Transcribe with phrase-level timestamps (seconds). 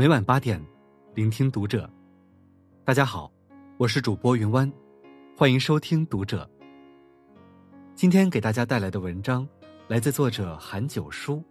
[0.00, 0.58] 每晚八点，
[1.14, 1.86] 聆听读者。
[2.86, 3.30] 大家好，
[3.76, 4.72] 我是主播云湾，
[5.36, 6.50] 欢迎收听读者。
[7.94, 9.46] 今天给大家带来的文章
[9.88, 11.44] 来自作者韩九叔。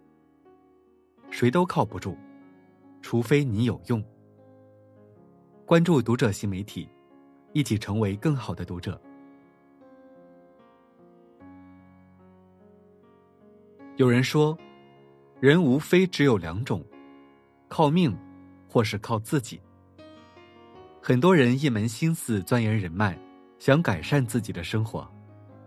[1.30, 2.16] 谁都靠不住，
[3.00, 4.04] 除非你有用。
[5.64, 6.88] 关注读者新媒体，
[7.52, 9.00] 一起成为更好的读者。
[13.94, 14.58] 有人说，
[15.38, 16.84] 人无非只有两种：
[17.68, 18.12] 靠命，
[18.70, 19.60] 或是靠自己。
[21.02, 23.18] 很多人一门心思钻研人脉，
[23.58, 25.10] 想改善自己的生活，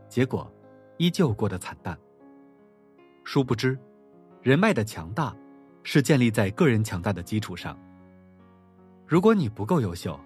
[0.07, 0.49] 结果
[0.97, 1.97] 依旧过得惨淡。
[3.25, 3.77] 殊不知，
[4.41, 5.35] 人脉的强大
[5.83, 7.77] 是建立在个人强大的基础上。
[9.05, 10.17] 如果你不够优秀，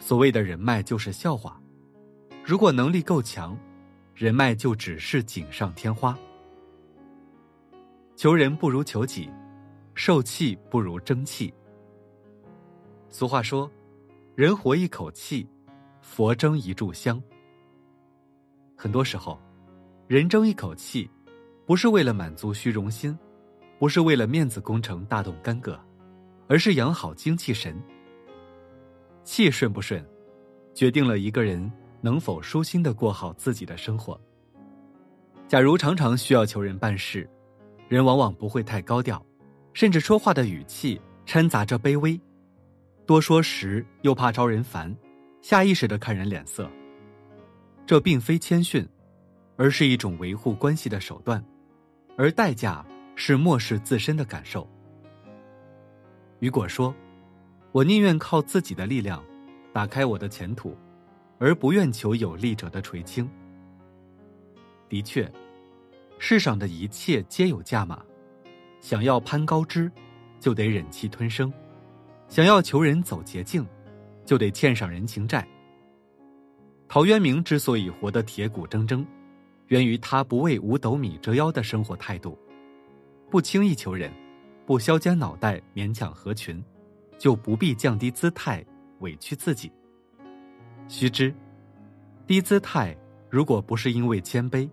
[0.00, 1.52] 所谓的人脉就是笑话；
[2.44, 3.56] 如果能力够强，
[4.14, 6.18] 人脉就只是锦上添花。
[8.16, 9.30] 求人不如求己，
[9.94, 11.54] 受气不如争气。
[13.10, 13.70] 俗话说
[14.36, 15.48] ：“人活一口气，
[16.02, 17.20] 佛争一炷香。”
[18.76, 19.40] 很多时候，
[20.06, 21.10] 人争一口气，
[21.66, 23.16] 不是为了满足虚荣心，
[23.78, 25.78] 不是为了面子工程大动干戈，
[26.48, 27.80] 而是养好精气神。
[29.24, 30.04] 气顺不顺，
[30.74, 31.70] 决定了一个人
[32.00, 34.20] 能否舒心的过好自己的生活。
[35.48, 37.28] 假如常常需要求人办事，
[37.88, 39.24] 人往往不会太高调，
[39.72, 42.20] 甚至说话的语气掺杂着卑微，
[43.08, 44.94] 多说时又怕招人烦，
[45.40, 46.70] 下意识的看人脸色。
[47.86, 48.86] 这并非谦逊，
[49.56, 51.42] 而是一种维护关系的手段，
[52.18, 52.84] 而代价
[53.16, 54.68] 是漠视自身的感受。
[56.40, 56.94] 雨果说
[57.72, 59.24] ：“我宁愿靠自己的力量，
[59.72, 60.76] 打开我的前途，
[61.38, 63.26] 而不愿求有力者的垂青。”
[64.86, 65.26] 的确。
[66.18, 68.04] 世上的一切皆有价码，
[68.82, 69.90] 想要攀高枝，
[70.38, 71.48] 就得忍气吞声；
[72.28, 73.66] 想要求人走捷径，
[74.24, 75.46] 就得欠上人情债。
[76.86, 79.04] 陶渊明之所以活得铁骨铮铮，
[79.66, 82.38] 源于他不为五斗米折腰的生活态度，
[83.30, 84.12] 不轻易求人，
[84.64, 86.62] 不削尖脑袋勉强合群，
[87.18, 88.64] 就不必降低姿态
[89.00, 89.70] 委屈自己。
[90.86, 91.34] 须知，
[92.26, 92.96] 低姿态
[93.28, 94.68] 如果不是因为谦卑。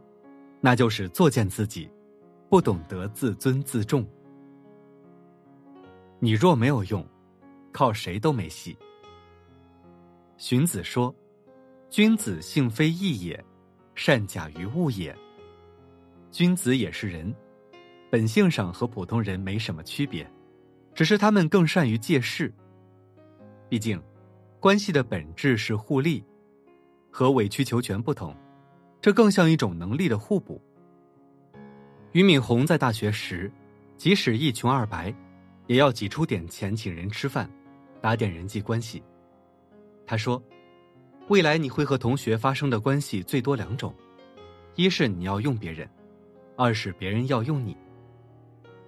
[0.62, 1.88] 那就是作践自己，
[2.50, 4.04] 不懂得自尊自重。
[6.18, 7.06] 你若没有用，
[7.76, 8.78] 靠谁都没戏。
[10.38, 11.14] 荀子说
[11.92, 13.44] ：“君子性非异也，
[13.96, 15.14] 善假于物也。”
[16.32, 17.36] 君子也是人，
[18.10, 20.26] 本性上和普通人没什么区别，
[20.94, 22.50] 只是他们更善于借势。
[23.68, 24.02] 毕竟，
[24.62, 26.24] 关系的本质是互利，
[27.12, 28.34] 和委曲求全不同。
[29.02, 30.62] 这更像一种能力的互补。
[32.14, 33.52] 俞敏洪在大学时，
[33.98, 35.14] 即使一穷二白，
[35.68, 37.50] 也要挤出点钱请人吃饭，
[38.06, 39.02] 打点人际关系。
[40.06, 40.40] 他说
[41.28, 43.96] ：“未来你会和同学发生的关系最多两种，
[44.76, 45.90] 一是你要用别人，
[46.56, 47.76] 二是别人要用你。”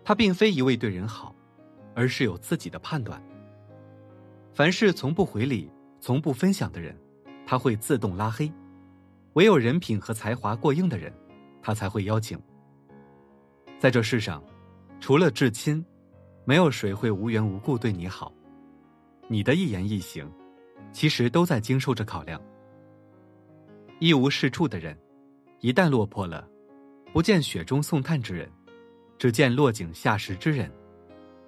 [0.06, 1.36] 他并非一味对人好，
[1.96, 3.20] 而是有自己的判断。
[4.54, 5.68] 凡是从不回礼、
[6.00, 6.96] 从不分享的人，
[7.44, 8.54] 他会自动拉黑。
[9.34, 11.12] 唯有人品和才华过硬的人，
[11.60, 12.40] 他才会邀请。
[13.80, 14.44] 在这世上，
[15.00, 15.84] 除了至亲，
[16.46, 18.32] 没有谁会无缘无故对你好。
[19.30, 20.30] 你的一言一行，
[20.92, 22.42] 其实都在经受着考量。
[24.00, 24.98] 一无是处的人，
[25.60, 26.48] 一旦落魄了，
[27.12, 28.50] 不见雪中送炭之人，
[29.18, 30.72] 只见落井下石之人，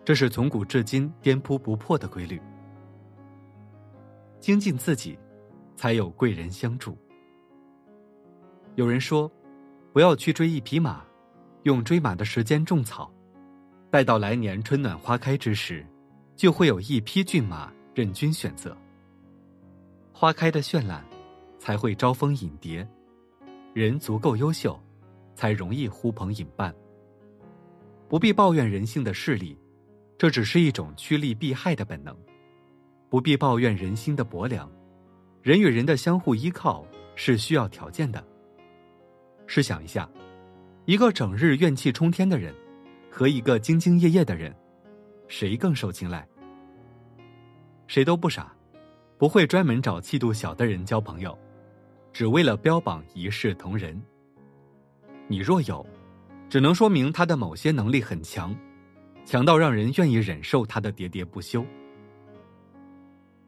[0.03, 2.41] 这是从古至今颠扑不破的规律。
[4.39, 5.17] 精进自己，
[5.75, 6.97] 才有贵人相助。
[8.75, 9.31] 有人说，
[9.93, 11.05] 不要去追一匹马，
[11.63, 13.09] 用追马的时间种草，
[13.89, 15.85] 待到来年春暖花开之时，
[16.39, 18.73] 就会有一匹骏马任君选择。
[20.13, 21.03] 花开的绚烂，
[21.59, 22.87] 才会招蜂引蝶；
[23.73, 24.81] 人足够优秀，
[25.35, 26.73] 才容易呼朋引伴。
[28.07, 29.57] 不必抱怨人性的势力，
[30.17, 32.15] 这只是一种趋利避害的本能；
[33.09, 34.71] 不必抱怨人心的薄凉，
[35.41, 38.25] 人与人的相互依靠是需要条件的。
[39.45, 40.09] 试想一下，
[40.85, 42.55] 一个整日怨气冲天的人，
[43.11, 44.55] 和一个兢兢业业的人，
[45.29, 46.27] 谁更受青睐？
[47.87, 48.51] 谁都不傻，
[49.17, 51.37] 不会专门找气度小的人交朋友，
[52.11, 53.99] 只为了标榜一视同仁。
[55.27, 55.85] 你若有，
[56.49, 58.53] 只能说明他的某些能力很强，
[59.23, 61.63] 强到让人愿意忍受他的喋喋不休。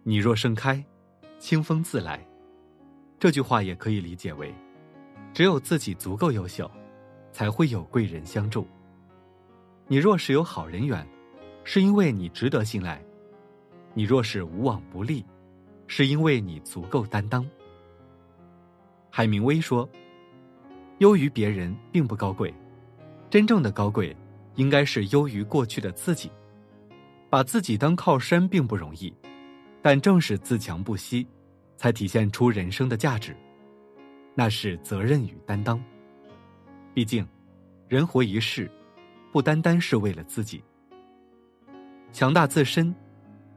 [0.03, 0.83] 你若盛开，
[1.39, 2.23] 清风自来。
[3.19, 4.53] 这句话也可以理解为。
[5.33, 6.69] 只有自己足够优秀，
[7.31, 8.67] 才会有贵人相助。
[9.87, 11.07] 你若是有好人缘，
[11.63, 13.03] 是因为你值得信赖，
[13.93, 15.25] 你若是无往不利，
[15.87, 17.47] 是因为你足够担当。
[19.09, 19.87] 海明威说
[20.99, 22.53] ：“优于别人并不高贵，
[23.29, 24.15] 真正的高贵，
[24.55, 26.31] 应该是优于过去的自己。
[27.29, 29.13] 把自己当靠山并不容易，
[29.81, 31.25] 但正是自强不息，
[31.77, 33.35] 才体现出人生的价值。
[34.35, 35.81] 那是责任与担当。
[36.93, 37.25] 毕竟，
[37.87, 38.69] 人活一世，
[39.31, 40.61] 不单单是为了自己。
[42.11, 42.93] 强大自身，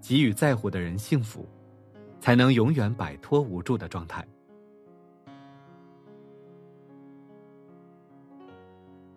[0.00, 1.48] 给予在乎的人幸福，
[2.20, 4.26] 才能永远摆脱无助的状态。”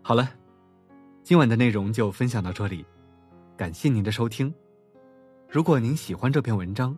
[0.02, 0.30] 好了，
[1.22, 2.86] 今晚的内容就分享到这里，
[3.58, 4.54] 感谢您的收听。
[5.50, 6.98] 如果您喜欢这篇文章，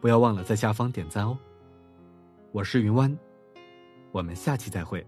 [0.00, 1.38] 不要忘了在下方点赞哦。
[2.50, 3.16] 我是云湾，
[4.10, 5.06] 我们下期再会。